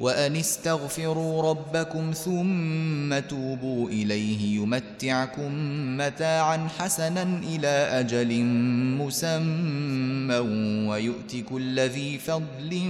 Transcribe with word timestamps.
وأن 0.00 0.36
استغفروا 0.36 1.50
ربكم 1.50 2.12
ثم 2.12 3.18
توبوا 3.18 3.88
إليه 3.88 4.56
يمتعكم 4.56 5.52
متاعا 5.96 6.68
حسنا 6.78 7.22
إلى 7.22 7.68
أجل 8.00 8.44
مسمى 8.98 10.38
ويؤت 10.88 11.36
كل 11.50 11.80
ذي 11.80 12.18
فضل 12.18 12.82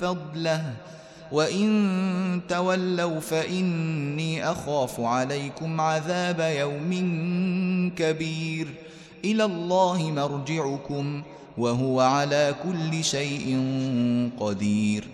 فضله. 0.00 0.74
وإن 1.32 2.40
تولوا 2.48 3.20
فإني 3.20 4.50
أخاف 4.50 5.00
عليكم 5.00 5.80
عذاب 5.80 6.40
يوم 6.58 6.92
كبير. 7.96 8.68
إلى 9.24 9.44
الله 9.44 10.10
مرجعكم 10.10 11.22
وهو 11.58 12.00
على 12.00 12.54
كل 12.64 13.04
شيء 13.04 13.60
قدير. 14.40 15.13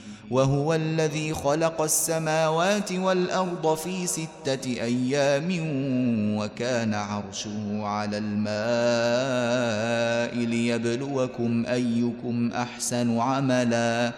وهو 0.31 0.73
الذي 0.73 1.33
خلق 1.33 1.81
السماوات 1.81 2.91
والأرض 2.91 3.75
في 3.75 4.07
ستة 4.07 4.65
أيام 4.65 5.49
وكان 6.37 6.93
عرشه 6.93 7.83
على 7.83 8.17
الماء 8.17 8.51
ليبلوكم 10.45 11.65
أيكم 11.65 12.51
أحسن 12.51 13.19
عملا. 13.19 14.11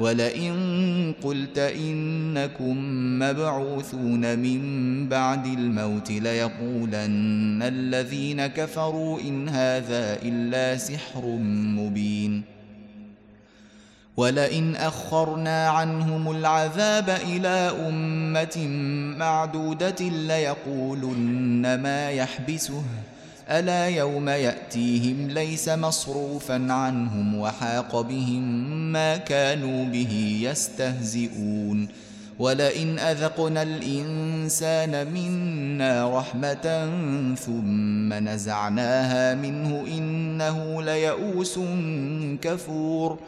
ولئن 0.00 1.14
قلت 1.22 1.58
إنكم 1.58 2.76
مبعوثون 3.18 4.38
من 4.38 4.62
بعد 5.08 5.46
الموت 5.46 6.10
ليقولن 6.10 7.62
الذين 7.62 8.46
كفروا 8.46 9.20
إن 9.20 9.48
هذا 9.48 10.18
إلا 10.22 10.76
سحر 10.76 11.26
مبين. 11.76 12.51
ولئن 14.16 14.76
أخرنا 14.76 15.68
عنهم 15.68 16.30
العذاب 16.30 17.10
إلى 17.10 17.72
أمة 17.88 18.66
معدودة 19.18 20.00
ليقولن 20.00 21.80
ما 21.82 22.10
يحبسه. 22.10 22.82
ألا 23.50 23.86
يوم 23.86 24.28
يأتيهم 24.28 25.28
ليس 25.30 25.68
مصروفا 25.68 26.72
عنهم 26.72 27.34
وحاق 27.34 28.00
بهم 28.00 28.42
ما 28.92 29.16
كانوا 29.16 29.84
به 29.84 30.40
يستهزئون. 30.42 31.88
ولئن 32.38 32.98
أذقنا 32.98 33.62
الإنسان 33.62 35.12
منا 35.12 36.18
رحمة 36.18 36.90
ثم 37.34 38.12
نزعناها 38.12 39.34
منه 39.34 39.84
إنه 39.86 40.82
ليئوس 40.82 41.58
كفور. 42.42 43.18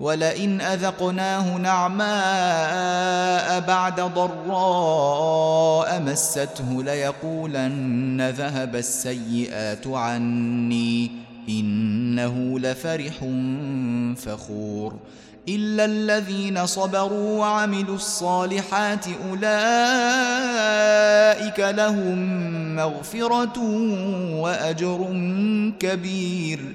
ولئن 0.00 0.60
أذقناه 0.60 1.56
نعماء 1.56 3.60
بعد 3.60 4.00
ضراء 4.00 6.00
مسته 6.00 6.82
ليقولن 6.82 8.30
ذهب 8.30 8.76
السيئات 8.76 9.86
عني 9.86 11.10
إنه 11.48 12.58
لفرح 12.58 13.14
فخور 14.16 14.94
إلا 15.48 15.84
الذين 15.84 16.66
صبروا 16.66 17.38
وعملوا 17.38 17.94
الصالحات 17.94 19.06
أولئك 19.30 19.50
لهم 21.60 22.46
مغفرة 22.76 23.58
وأجر 24.34 25.06
كبير 25.80 26.74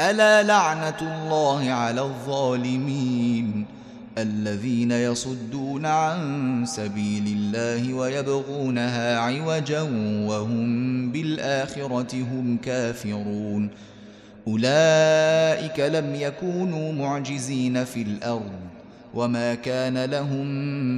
ألا 0.00 0.42
لعنة 0.42 0.96
الله 1.00 1.70
على 1.70 2.00
الظالمين 2.00 3.66
الذين 4.18 4.90
يصدون 4.90 5.86
عن 5.86 6.64
سبيل 6.66 7.26
الله 7.26 7.94
ويبغونها 7.94 9.18
عوجا 9.18 9.82
وهم 10.26 11.12
بالآخرة 11.12 12.14
هم 12.14 12.56
كافرون. 12.64 13.70
أولئك 14.48 15.80
لم 15.80 16.14
يكونوا 16.14 16.92
معجزين 16.92 17.84
في 17.84 18.02
الأرض. 18.02 18.52
وما 19.14 19.54
كان 19.54 20.04
لهم 20.04 20.46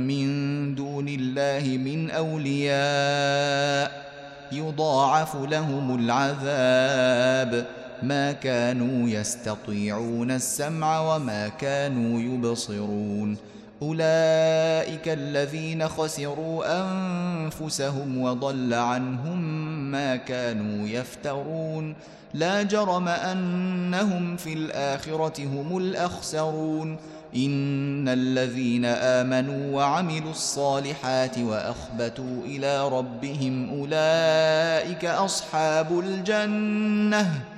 من 0.07 0.75
دون 0.75 1.09
الله 1.09 1.79
من 1.79 2.11
أولياء. 2.11 4.09
يضاعف 4.53 5.37
لهم 5.37 5.95
العذاب. 6.05 7.78
ما 8.03 8.33
كانوا 8.33 9.09
يستطيعون 9.09 10.31
السمع 10.31 11.15
وما 11.15 11.49
كانوا 11.49 12.21
يبصرون. 12.21 13.37
أولئك 13.83 15.09
الذين 15.09 15.89
خسروا 15.89 16.83
أنفسهم 16.83 18.19
وضل 18.19 18.75
عنهم 18.75 19.41
ما 19.91 20.17
كانوا 20.17 20.89
يفترون. 20.89 21.95
لا 22.35 22.63
جرم 22.63 23.09
أنهم 23.09 24.37
في 24.37 24.53
الآخرة 24.53 25.45
هم 25.45 25.79
الأخسرون. 25.79 26.97
إن 27.37 28.09
الذين 28.09 28.85
آمنوا 28.85 29.77
وعملوا 29.77 30.31
الصالحات 30.31 31.39
وأخبتوا 31.39 32.45
إلى 32.45 32.89
ربهم 32.89 33.81
أولئك 33.81 35.05
أصحاب 35.05 35.99
الجنة. 35.99 37.58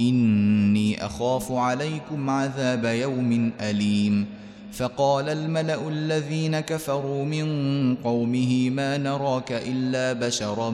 إني 0.00 1.06
أخاف 1.06 1.52
عليكم 1.52 2.30
عذاب 2.30 2.84
يوم 2.84 3.52
أليم. 3.60 4.26
فقال 4.72 5.28
الملأ 5.28 5.88
الذين 5.88 6.60
كفروا 6.60 7.24
من 7.24 7.46
قومه 7.94 8.70
ما 8.70 8.96
نراك 8.96 9.52
إلا 9.52 10.12
بشرا 10.12 10.70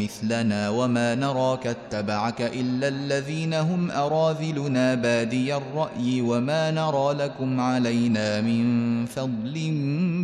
مثلنا 0.00 0.70
وما 0.70 1.14
نراك 1.14 1.66
اتبعك 1.66 2.40
إلا 2.40 2.88
الذين 2.88 3.54
هم 3.54 3.90
أراذلنا 3.90 4.94
بادي 4.94 5.56
الرأي 5.56 6.20
وما 6.20 6.70
نرى 6.70 7.12
لكم 7.12 7.60
علينا 7.60 8.40
من 8.40 8.64
فضل 9.06 9.54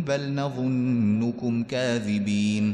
بل 0.07 0.33
نظنكم 0.33 1.63
كاذبين. 1.63 2.73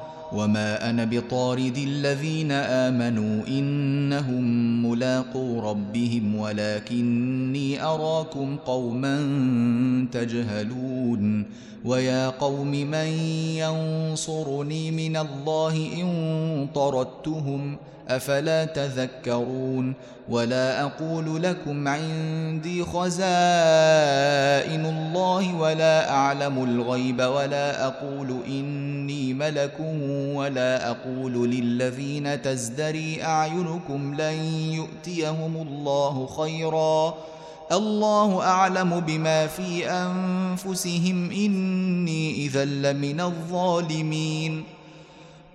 وما 0.33 0.89
أنا 0.89 1.05
بطارد 1.05 1.77
الذين 1.77 2.51
امنوا 2.51 3.47
انهم 3.47 4.45
ملاقو 4.85 5.59
ربهم 5.69 6.35
ولكني 6.35 7.83
اراكم 7.83 8.57
قوما 8.57 9.17
تجهلون 10.11 11.45
ويا 11.85 12.29
قوم 12.29 12.71
من 12.71 13.07
ينصرني 13.57 14.91
من 14.91 15.17
الله 15.17 15.75
ان 16.01 16.67
طردتهم 16.75 17.77
أفلا 18.15 18.65
تذكرون 18.65 19.93
ولا 20.29 20.83
أقول 20.83 21.43
لكم 21.43 21.87
عندي 21.87 22.83
خزائن 22.83 23.21
الله 24.85 25.55
ولا 25.55 26.09
أعلم 26.11 26.63
الغيب 26.63 27.21
ولا 27.21 27.87
أقول 27.87 28.39
إني 28.47 29.33
ملك 29.33 29.79
ولا 30.35 30.89
أقول 30.89 31.51
للذين 31.51 32.41
تزدري 32.41 33.23
أعينكم 33.23 34.15
لن 34.15 34.43
يؤتيهم 34.73 35.67
الله 35.67 36.27
خيرا 36.27 37.13
الله 37.71 38.43
أعلم 38.43 38.99
بما 38.99 39.47
في 39.47 39.89
أنفسهم 39.89 41.31
إني 41.31 42.45
إذا 42.45 42.65
لمن 42.65 43.21
الظالمين 43.21 44.63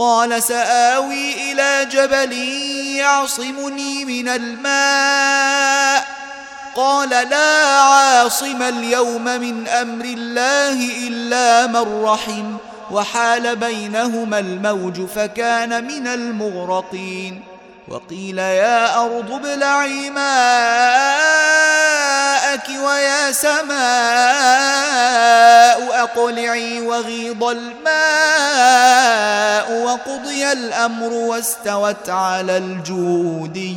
قال 0.00 0.42
سآوي 0.42 1.52
إلى 1.52 1.84
جبل 1.92 2.32
يعصمني 2.96 4.04
من 4.04 4.28
الماء. 4.28 6.06
قال 6.76 7.08
لا 7.08 7.80
عاصم 7.80 8.62
اليوم 8.62 9.24
من 9.24 9.68
أمر 9.68 10.04
الله 10.04 11.08
إلا 11.08 11.66
من 11.66 12.04
رحم 12.04 12.56
وحال 12.90 13.56
بينهما 13.56 14.38
الموج 14.38 15.06
فكان 15.06 15.84
من 15.84 16.06
المغرقين. 16.06 17.42
وقيل 17.88 18.38
يا 18.38 19.00
أرض 19.00 19.32
ابلعي 19.32 20.10
ماءك 22.50 22.68
ويا 22.68 23.32
سماء 23.32 23.70
أقلعي 26.02 26.80
وغيض 26.80 27.44
الماء 27.44 27.82
وقضي 29.84 30.52
الأمر 30.52 31.12
واستوت 31.12 32.10
على 32.10 32.56
الجودي 32.56 33.76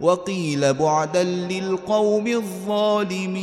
وقيل 0.00 0.74
بعدا 0.74 1.22
للقوم 1.22 2.26
الظالمين. 2.26 3.34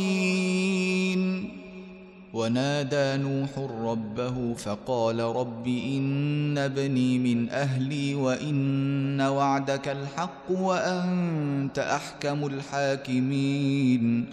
ونادى 2.32 3.22
نوح 3.22 3.50
ربه 3.84 4.54
فقال 4.54 5.20
رب 5.20 5.66
إن 5.66 6.58
ابني 6.58 7.18
من 7.18 7.48
أهلي 7.48 8.14
وإن 8.14 9.20
وعدك 9.20 9.88
الحق 9.88 10.50
وأنت 10.50 11.78
أحكم 11.78 12.46
الحاكمين. 12.46 14.26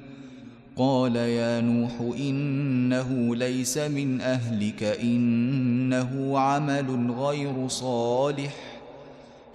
قال 0.76 1.16
يا 1.16 1.62
نوح 1.62 1.92
إنه 2.20 3.36
ليس 3.36 3.78
من 3.78 4.22
أهلك 4.22 4.84
إنه 4.84 6.40
عمل 6.40 7.12
غير 7.12 7.68
صالح. 7.68 8.79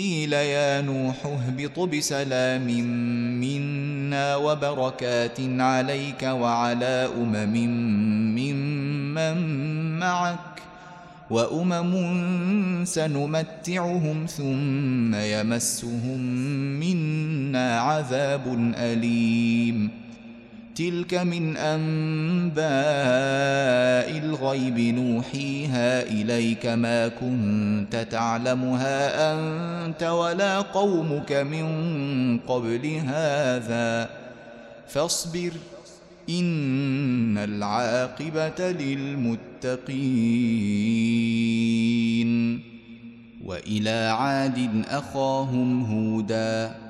قيل 0.00 0.32
يا 0.32 0.80
نوح 0.80 1.26
اهبط 1.26 1.78
بسلام 1.78 2.66
منا 3.40 4.36
وبركات 4.36 5.38
عليك 5.40 6.22
وعلى 6.22 7.08
أمم 7.16 7.54
ممن 8.34 9.36
معك 9.98 10.56
وأمم 11.30 12.84
سنمتعهم 12.84 14.26
ثم 14.26 15.14
يمسهم 15.14 16.20
منا 16.80 17.80
عذاب 17.80 18.72
أليم 18.76 19.90
تلك 20.80 21.14
من 21.14 21.56
أنباء 21.56 22.64
الغيب 24.18 24.78
نوحيها 24.78 26.02
إليك 26.02 26.66
ما 26.66 27.08
كنت 27.08 28.06
تعلمها 28.10 29.32
أنت 29.34 30.02
ولا 30.02 30.60
قومك 30.60 31.32
من 31.32 32.38
قبل 32.38 32.86
هذا. 33.06 34.10
فاصبر 34.88 35.50
إن 36.30 37.38
العاقبة 37.38 38.70
للمتقين. 38.70 39.90
وإلى 43.44 44.14
عاد 44.18 44.84
أخاهم 44.88 45.84
هودا. 45.84 46.89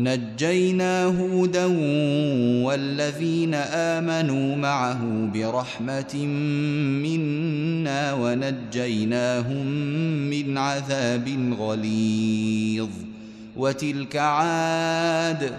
نجينا 0.00 1.04
هودا 1.04 1.66
والذين 2.64 3.54
آمنوا 3.54 4.56
معه 4.56 5.30
برحمة 5.34 6.14
منا 7.04 8.14
ونجيناهم 8.14 9.66
من 10.30 10.58
عذاب 10.58 11.54
غليظ. 11.58 12.88
وتلك 13.56 14.16
عاد 14.16 15.52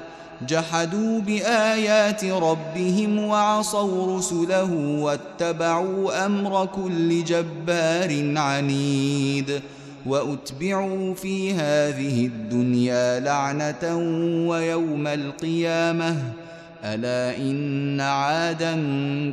جحدوا 0.49 1.19
بآيات 1.19 2.25
ربهم 2.25 3.19
وعصوا 3.19 4.17
رسله 4.17 4.73
واتبعوا 4.99 6.25
أمر 6.25 6.65
كل 6.65 7.23
جبار 7.23 8.37
عنيد. 8.37 9.61
وأتبعوا 10.05 11.13
في 11.13 11.53
هذه 11.53 12.25
الدنيا 12.25 13.19
لعنة 13.19 13.97
ويوم 14.49 15.07
القيامة. 15.07 16.23
ألا 16.83 17.37
إن 17.37 18.01
عادا 18.01 18.75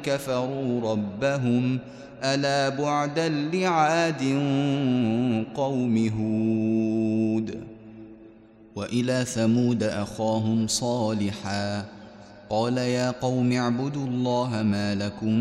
كفروا 0.05 0.93
ربهم. 0.93 1.79
ألا 2.25 2.69
بعدا 2.69 3.29
لعاد 3.29 4.23
قوم 5.55 6.09
هود. 6.09 7.61
وإلى 8.77 9.25
ثمود 9.25 9.83
أخاهم 9.83 10.67
صالحا. 10.67 11.85
قال 12.51 12.79
يا 12.79 13.11
قوم 13.11 13.53
اعبدوا 13.53 14.07
الله 14.07 14.63
ما 14.63 14.95
لكم 14.95 15.35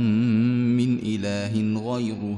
من 0.78 1.00
إله 1.00 1.82
غيره. 1.92 2.38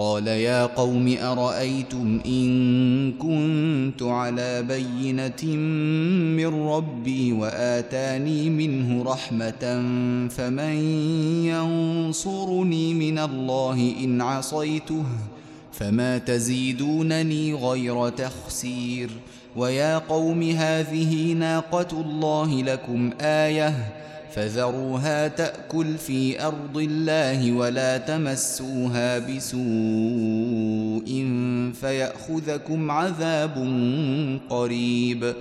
قال 0.00 0.26
يا 0.28 0.66
قوم 0.66 1.16
أرأيتم 1.22 2.20
إن 2.26 3.12
كنت 3.12 4.02
على 4.02 4.62
بينة 4.62 5.56
من 6.36 6.68
ربي 6.68 7.32
وآتاني 7.32 8.50
منه 8.50 9.02
رحمة 9.02 9.82
فمن 10.28 10.74
ينصرني 11.44 12.94
من 12.94 13.18
الله 13.18 13.94
إن 14.04 14.20
عصيته 14.20 15.04
فما 15.72 16.18
تزيدونني 16.18 17.54
غير 17.54 18.08
تخسير 18.08 19.10
ويا 19.56 19.98
قوم 19.98 20.42
هذه 20.42 21.32
ناقة 21.32 22.00
الله 22.00 22.62
لكم 22.62 23.10
آية 23.20 23.74
فذروها 24.34 25.28
تأكل 25.28 25.98
في 25.98 26.44
أرض 26.44 26.76
الله 26.76 27.52
ولا 27.52 27.98
تمسوها 27.98 29.18
بسوء 29.18 29.60
فيأخذكم 31.80 32.90
عذاب 32.90 33.54
قريب. 34.50 35.34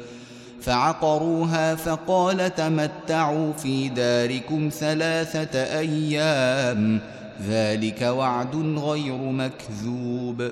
فعقروها 0.62 1.76
فقال 1.76 2.56
تمتعوا 2.56 3.54
في 3.54 3.90
داركم 3.90 4.70
ثلاثة 4.80 5.60
أيام. 5.80 7.00
ذلك 7.50 8.02
وعد 8.02 8.56
غير 8.56 9.18
مكذوب. 9.18 10.52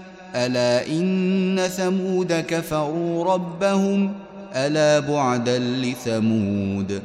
ألا 0.35 0.87
إن 0.87 1.69
ثمود 1.77 2.33
كفروا 2.33 3.33
ربهم؟ 3.33 4.13
ألا 4.55 4.99
بعدا 4.99 5.59
لثمود؟ 5.59 7.01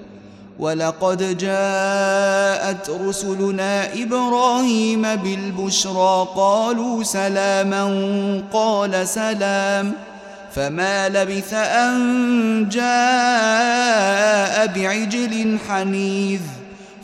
ولقد 0.58 1.38
جاءت 1.38 2.90
رسلنا 2.90 3.94
إبراهيم 3.94 5.02
بالبشرى 5.02 6.28
قالوا 6.36 7.02
سلاما 7.02 8.42
قال 8.52 9.08
سلام. 9.08 9.92
فما 10.54 11.08
لبث 11.08 11.54
أن 11.54 12.68
جاء 12.68 14.66
بعجل 14.66 15.58
حنيذ. 15.68 16.40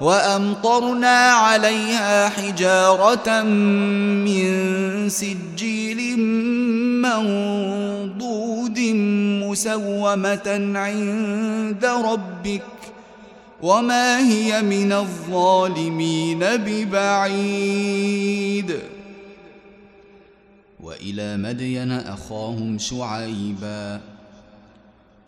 وأمطرنا 0.00 1.30
عليها 1.30 2.28
حجارة 2.28 3.42
من 3.42 5.08
سجيل 5.08 6.18
منضود 7.02 8.78
مسومة 9.48 10.72
عند 10.74 11.84
ربك 11.84 12.62
وما 13.62 14.18
هي 14.28 14.62
من 14.62 14.92
الظالمين 14.92 16.38
ببعيد. 16.38 17.90
وإلى 20.80 21.36
مدين 21.36 21.92
أخاهم 21.92 22.78
شعيبا. 22.78 24.00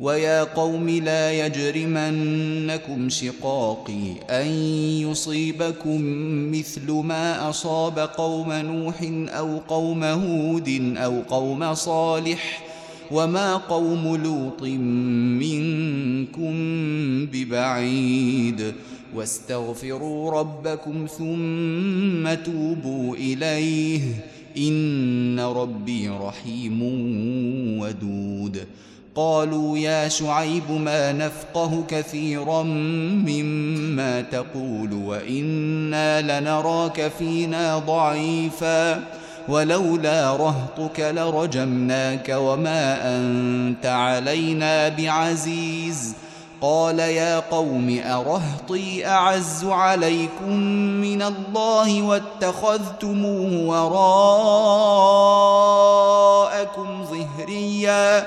ويا 0.00 0.44
قوم 0.44 0.90
لا 0.90 1.46
يجرمنكم 1.46 3.08
شقاقي 3.08 4.12
ان 4.30 4.46
يصيبكم 5.10 6.00
مثل 6.52 6.90
ما 6.92 7.50
اصاب 7.50 7.98
قوم 7.98 8.52
نوح 8.52 8.94
أو 9.28 9.58
قوم 9.58 10.04
هود 10.04 10.94
أو 10.96 11.20
قوم 11.20 11.74
صالح 11.74 12.62
وما 13.10 13.56
قوم 13.56 14.16
لوط 14.16 14.62
منكم 15.42 16.52
ببعيد 17.26 18.72
واستغفروا 19.14 20.30
ربكم 20.30 21.06
ثم 21.18 22.34
توبوا 22.44 23.16
اليه 23.16 24.00
ان 24.56 25.40
ربي 25.40 26.08
رحيم 26.08 26.82
ودود 27.80 28.66
قالوا 29.14 29.78
يا 29.78 30.08
شعيب 30.08 30.70
ما 30.70 31.12
نفقه 31.12 31.84
كثيرا 31.88 32.62
مما 32.62 34.20
تقول 34.20 34.92
وإنا 34.92 36.40
لنراك 36.40 37.12
فينا 37.18 37.78
ضعيفا 37.78 39.04
ولولا 39.48 40.36
رهطك 40.36 41.00
لرجمناك 41.00 42.36
وما 42.38 43.16
أنت 43.16 43.86
علينا 43.86 44.88
بعزيز 44.88 46.14
قال 46.60 46.98
يا 46.98 47.40
قوم 47.40 48.00
أرهطي 48.04 49.06
أعز 49.06 49.64
عليكم 49.64 50.56
من 51.00 51.22
الله 51.22 52.02
واتخذتموه 52.02 53.66
وراءكم 56.40 57.04
ظهريا 57.04 58.26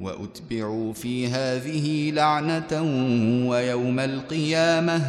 وأتبعوا 0.00 0.92
في 0.92 1.26
هذه 1.26 2.10
لعنة 2.10 2.82
ويوم 3.48 4.00
القيامة 4.00 5.02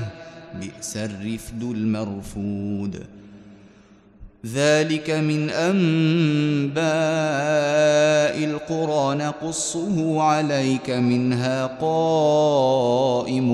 بئس 0.62 0.98
الرفد 0.98 1.64
المرفود. 1.64 3.04
ذلك 4.46 5.10
من 5.10 5.50
أنباء 5.50 6.80
القرى 8.46 9.16
نقصه 9.16 10.22
عليك 10.22 10.90
منها 10.90 11.66
قائم 11.66 13.52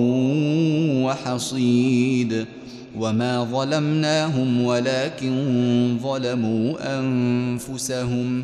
وحصيد. 1.03 2.45
وما 2.99 3.43
ظلمناهم 3.43 4.63
ولكن 4.63 5.97
ظلموا 6.03 6.99
أنفسهم. 6.99 8.43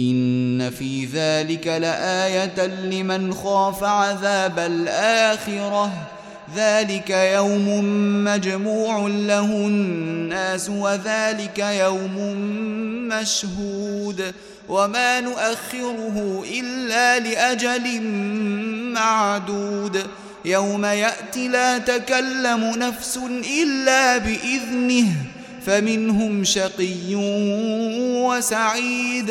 ان 0.00 0.70
في 0.70 1.04
ذلك 1.04 1.66
لايه 1.66 2.66
لمن 2.66 3.34
خاف 3.34 3.84
عذاب 3.84 4.58
الاخره 4.58 5.92
ذلك 6.56 7.10
يوم 7.10 7.68
مجموع 8.24 9.08
له 9.08 9.44
الناس 9.44 10.68
وذلك 10.68 11.58
يوم 11.58 12.16
مشهود 13.08 14.34
وما 14.68 15.20
نؤخره 15.20 16.44
الا 16.60 17.18
لاجل 17.18 18.02
معدود 18.92 20.06
يوم 20.44 20.84
ياتي 20.84 21.48
لا 21.48 21.78
تكلم 21.78 22.64
نفس 22.76 23.18
الا 23.62 24.18
باذنه 24.18 25.06
فمنهم 25.66 26.44
شقي 26.44 27.14
وسعيد 28.24 29.30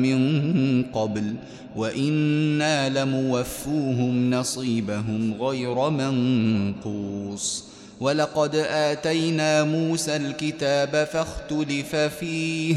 من 0.03 0.83
قبل 0.83 1.35
وإنا 1.77 2.89
لموفوهم 3.05 4.31
نصيبهم 4.31 5.35
غير 5.41 5.91
منقوص 5.91 7.65
ولقد 8.01 8.55
آتينا 8.55 9.65
موسى 9.65 10.17
الكتاب 10.17 11.09
فاختلف 11.13 11.97
فيه 11.97 12.77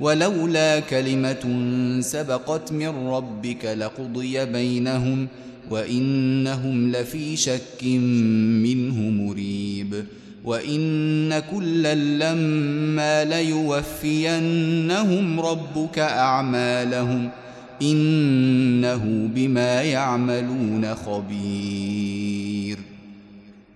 ولولا 0.00 0.80
كلمة 0.80 1.56
سبقت 2.00 2.72
من 2.72 3.08
ربك 3.08 3.64
لقضي 3.64 4.44
بينهم 4.44 5.28
وإنهم 5.70 6.92
لفي 6.92 7.36
شك 7.36 7.84
منه 7.84 8.94
مريب. 8.94 9.55
وان 10.46 11.38
كلا 11.38 11.94
لما 11.94 13.24
ليوفينهم 13.24 14.40
ربك 15.40 15.98
اعمالهم 15.98 17.30
انه 17.82 19.28
بما 19.34 19.82
يعملون 19.82 20.94
خبير 20.94 22.78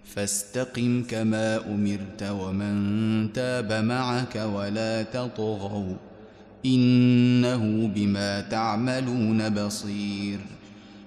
فاستقم 0.04 1.02
كما 1.08 1.60
امرت 1.66 2.22
ومن 2.22 3.32
تاب 3.32 3.72
معك 3.72 4.36
ولا 4.54 5.02
تطغوا 5.02 5.94
انه 6.66 7.90
بما 7.94 8.40
تعملون 8.40 9.48
بصير 9.48 10.38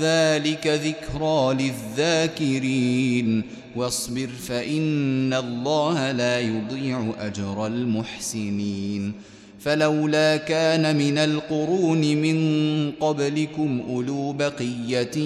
ذلك 0.00 0.66
ذكرى 0.66 1.54
للذاكرين. 1.54 3.42
واصبر 3.76 4.28
فإن 4.48 5.34
الله 5.34 6.12
لا 6.12 6.40
يضيع 6.40 7.12
أجر 7.20 7.66
المحسنين. 7.66 9.12
فلولا 9.60 10.36
كان 10.36 10.96
من 10.96 11.18
القرون 11.18 12.00
من 12.00 12.38
قبلكم 13.00 13.82
أولو 13.88 14.32
بقية 14.32 15.18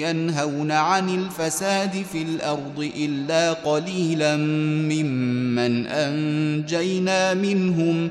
ينهون 0.00 0.72
عن 0.72 1.08
الفساد 1.08 2.04
في 2.12 2.22
الأرض 2.22 2.90
إلا 2.98 3.52
قليلا 3.52 4.36
ممن 4.36 5.86
أنجينا 5.86 7.34
منهم 7.34 8.10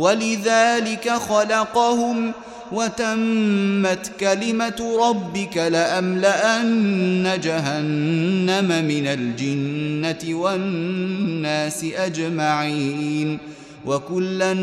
ولذلك 0.00 1.10
خلقهم 1.10 2.32
وتمت 2.72 4.10
كلمة 4.20 4.98
ربك 5.08 5.56
لأملأن 5.56 7.40
جهنم 7.42 8.84
من 8.84 9.06
الجنة 9.06 10.34
والناس 10.40 11.84
أجمعين 11.84 13.38
وكلا 13.86 14.54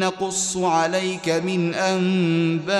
نقص 0.00 0.56
عليك 0.56 1.28
من 1.28 1.74
أنباء 1.74 2.78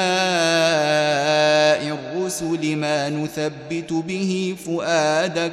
الرسل 1.99 2.77
ما 2.77 3.09
نثبت 3.11 3.93
به 3.93 4.57
فؤادك 4.67 5.53